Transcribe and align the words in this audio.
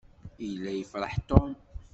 Yella 0.47 0.71
yefṛeḥ 0.73 1.13
Tom. 1.29 1.51